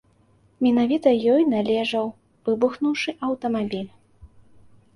[0.67, 2.09] Менавіта ёй належаў
[2.49, 3.87] выбухнуўшы аўтамабіль.